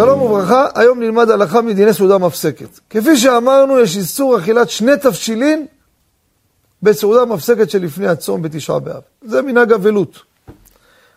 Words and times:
שלום 0.00 0.22
וברכה, 0.22 0.66
היום 0.74 1.00
נלמד 1.00 1.30
הלכה 1.30 1.62
מדיני 1.62 1.94
סעודה 1.94 2.18
מפסקת. 2.18 2.80
כפי 2.90 3.16
שאמרנו, 3.16 3.80
יש 3.80 3.96
איסור 3.96 4.38
אכילת 4.38 4.70
שני 4.70 4.92
תבשילין 5.02 5.66
בסעודה 6.82 7.24
מפסקת 7.24 7.70
שלפני 7.70 8.08
הצום 8.08 8.42
בתשעה 8.42 8.78
באב. 8.78 9.02
זה 9.22 9.42
מנהג 9.42 9.72
אבלות. 9.72 10.18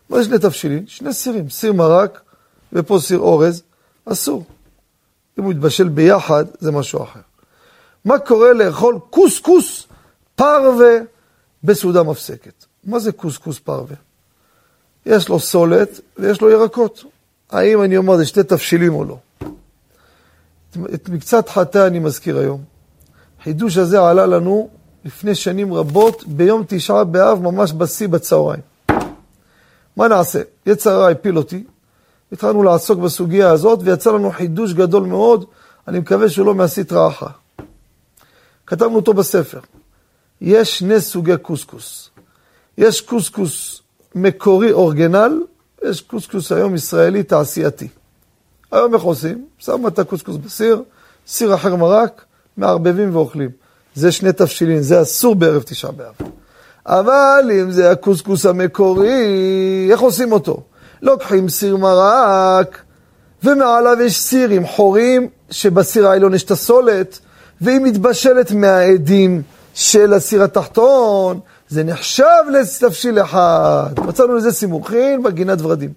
מה 0.10 0.18
זה 0.18 0.24
שני 0.24 0.40
תבשילין? 0.40 0.88
שני 0.88 1.14
סירים, 1.14 1.50
סיר 1.50 1.74
מרק 1.74 2.22
ופה 2.74 3.00
סיר 3.02 3.20
אורז, 3.20 3.64
אסור. 4.06 4.44
אם 5.40 5.44
הוא 5.44 5.52
יתבשל 5.52 5.88
ביחד, 5.90 6.46
זה 6.60 6.72
משהו 6.72 7.04
אחר. 7.04 7.20
מה 8.06 8.20
קורה 8.20 8.54
לאכול 8.54 9.00
קוסקוס 9.10 9.88
פרווה 10.36 10.98
בסעודה 11.64 12.04
מפסקת? 12.04 12.66
מה 12.84 13.00
זה 13.00 13.12
קוסקוס 13.12 13.60
פרווה? 13.60 13.96
יש 15.06 15.30
לו 15.30 15.40
סולת 15.40 16.00
ויש 16.18 16.42
לו 16.42 16.50
ירקות. 16.50 17.13
האם 17.54 17.82
אני 17.84 17.98
אומר 17.98 18.18
זה 18.18 18.26
שתי 18.26 18.44
תבשילים 18.44 18.94
או 18.94 19.04
לא? 19.04 19.18
את 20.94 21.10
מקצת 21.10 21.50
חטא 21.50 21.88
אני 21.88 22.00
מזכיר 22.00 22.38
היום. 22.38 22.62
חידוש 23.44 23.78
הזה 23.78 24.02
עלה 24.02 24.26
לנו 24.26 24.70
לפני 25.06 25.36
שנים 25.36 25.74
רבות, 25.74 26.24
ביום 26.28 26.64
תשעה 26.68 27.04
באב, 27.04 27.42
ממש 27.42 27.74
בשיא 27.74 28.08
בצהריים. 28.08 28.62
מה 29.98 30.08
נעשה? 30.08 30.42
יצר 30.66 30.92
הרע 30.92 31.10
הפיל 31.10 31.38
אותי, 31.38 31.64
התחלנו 32.32 32.64
לעסוק 32.64 33.00
בסוגיה 33.00 33.50
הזאת, 33.50 33.80
ויצא 33.84 34.12
לנו 34.12 34.32
חידוש 34.32 34.74
גדול 34.74 35.04
מאוד, 35.04 35.46
אני 35.88 36.00
מקווה 36.00 36.30
שהוא 36.30 36.46
לא 36.46 36.56
מהסטרא 36.56 37.08
אחרא. 37.08 37.30
כתבנו 38.68 38.96
אותו 38.96 39.14
בספר. 39.14 39.60
יש 40.42 40.80
שני 40.80 41.02
סוגי 41.02 41.38
קוסקוס. 41.42 42.10
יש 42.78 43.02
קוסקוס 43.02 43.82
מקורי 44.16 44.72
אורגנל, 44.72 45.42
יש 45.84 46.02
קוסקוס 46.02 46.52
היום 46.52 46.76
ישראלי 46.76 47.24
תעשייתי. 47.24 47.88
היום 48.72 48.94
איך 48.94 49.02
עושים? 49.02 49.46
שמו 49.58 49.88
את 49.88 50.00
הקוסקוס 50.00 50.36
בסיר, 50.36 50.84
סיר 51.28 51.56
אחר 51.56 51.76
מרק, 51.76 52.22
מערבבים 52.58 53.16
ואוכלים. 53.16 53.50
זה 53.96 54.12
שני 54.12 54.32
תבשילין, 54.34 54.82
זה 54.82 55.02
אסור 55.02 55.36
בערב 55.36 55.64
תשעה 55.64 55.92
באב. 55.92 56.14
אבל 56.86 57.52
אם 57.62 57.72
זה 57.72 57.92
הקוסקוס 57.92 58.46
המקורי, 58.46 59.88
איך 59.92 60.00
עושים 60.00 60.32
אותו? 60.32 60.64
לוקחים 61.02 61.50
סיר 61.50 61.78
מרק, 61.78 62.82
ומעליו 63.44 64.02
יש 64.02 64.20
סיר 64.20 64.50
עם 64.50 64.68
חורים, 64.68 65.30
שבסיר 65.50 66.08
העליון 66.08 66.34
יש 66.34 66.44
את 66.44 66.52
הסולת, 66.52 67.20
והיא 67.62 67.80
מתבשלת 67.80 68.52
מהעדים 68.52 69.42
של 69.74 70.14
הסיר 70.14 70.44
התחתון, 70.44 71.40
זה 71.74 71.84
נחשב 71.84 72.44
לתבשיל 72.54 73.22
אחד. 73.22 73.90
מצאנו 74.08 74.36
לזה 74.36 74.52
סימוכין 74.52 75.24
בגינת 75.24 75.62
ורדים. 75.62 75.94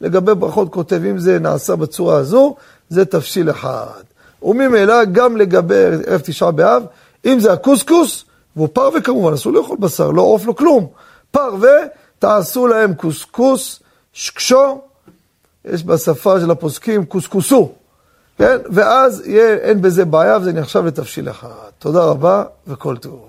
לגבי 0.00 0.34
ברכות 0.34 0.72
כותב, 0.72 1.00
אם 1.10 1.18
זה 1.18 1.38
נעשה 1.38 1.76
בצורה 1.76 2.16
הזו, 2.16 2.56
זה 2.88 3.04
תבשיל 3.04 3.50
אחד. 3.50 4.02
וממילא 4.42 5.04
גם 5.04 5.36
לגבי 5.36 5.74
ערב 6.06 6.20
תשעה 6.20 6.50
באב, 6.50 6.82
אם 7.24 7.40
זה 7.40 7.52
הקוסקוס, 7.52 8.24
והוא 8.56 8.68
פרווה 8.72 9.00
כמובן, 9.00 9.32
אסור 9.32 9.52
לאכול 9.52 9.76
בשר, 9.80 10.10
לא 10.10 10.22
עוף, 10.22 10.46
לא 10.46 10.52
כלום. 10.52 10.86
פרווה, 11.30 11.76
תעשו 12.18 12.66
להם 12.66 12.94
קוסקוס, 12.94 13.80
שקשו, 14.12 14.80
יש 15.64 15.84
בשפה 15.84 16.40
של 16.40 16.50
הפוסקים 16.50 17.04
קוסקוסו, 17.04 17.72
כן? 18.38 18.56
ואז 18.70 19.22
יהיה, 19.26 19.54
אין 19.54 19.82
בזה 19.82 20.04
בעיה 20.04 20.38
וזה 20.38 20.52
נחשב 20.52 20.84
לתבשיל 20.84 21.30
אחד. 21.30 21.70
תודה 21.78 22.04
רבה 22.04 22.44
וכל 22.66 22.96
טוב. 22.96 23.28